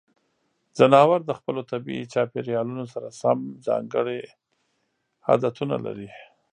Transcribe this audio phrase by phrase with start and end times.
[0.77, 4.19] ځناور د خپلو طبیعي چاپیریالونو سره سم ځانګړې
[5.27, 6.09] عادتونه لري.